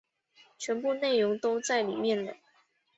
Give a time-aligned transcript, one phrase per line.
[0.57, 2.35] 全部内容都在里面了